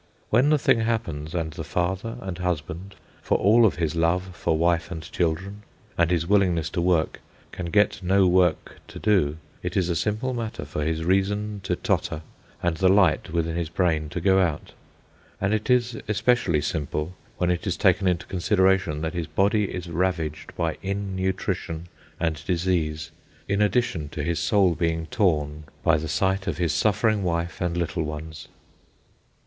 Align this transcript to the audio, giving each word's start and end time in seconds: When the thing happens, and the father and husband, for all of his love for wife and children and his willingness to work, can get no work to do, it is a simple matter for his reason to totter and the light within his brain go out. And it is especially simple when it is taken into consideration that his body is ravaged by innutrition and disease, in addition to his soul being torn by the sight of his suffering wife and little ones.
When 0.31 0.49
the 0.49 0.57
thing 0.57 0.79
happens, 0.79 1.35
and 1.35 1.53
the 1.53 1.63
father 1.63 2.17
and 2.21 2.39
husband, 2.39 2.95
for 3.21 3.37
all 3.37 3.67
of 3.67 3.75
his 3.75 3.95
love 3.95 4.35
for 4.35 4.57
wife 4.57 4.89
and 4.89 5.03
children 5.03 5.61
and 5.95 6.09
his 6.09 6.25
willingness 6.25 6.71
to 6.71 6.81
work, 6.81 7.19
can 7.51 7.67
get 7.67 8.01
no 8.01 8.25
work 8.25 8.79
to 8.87 8.97
do, 8.97 9.37
it 9.61 9.77
is 9.77 9.89
a 9.89 9.95
simple 9.95 10.33
matter 10.33 10.65
for 10.65 10.83
his 10.83 11.03
reason 11.05 11.59
to 11.65 11.75
totter 11.75 12.23
and 12.63 12.77
the 12.77 12.89
light 12.89 13.29
within 13.31 13.55
his 13.55 13.69
brain 13.69 14.07
go 14.07 14.39
out. 14.39 14.71
And 15.39 15.53
it 15.53 15.69
is 15.69 15.95
especially 16.07 16.61
simple 16.61 17.13
when 17.37 17.51
it 17.51 17.67
is 17.67 17.77
taken 17.77 18.07
into 18.07 18.25
consideration 18.25 19.01
that 19.01 19.13
his 19.13 19.27
body 19.27 19.65
is 19.65 19.87
ravaged 19.87 20.55
by 20.55 20.79
innutrition 20.81 21.89
and 22.19 22.43
disease, 22.47 23.11
in 23.47 23.61
addition 23.61 24.09
to 24.09 24.23
his 24.23 24.39
soul 24.39 24.73
being 24.73 25.05
torn 25.11 25.65
by 25.83 25.97
the 25.97 26.07
sight 26.07 26.47
of 26.47 26.57
his 26.57 26.73
suffering 26.73 27.21
wife 27.23 27.61
and 27.61 27.77
little 27.77 28.01
ones. 28.01 28.47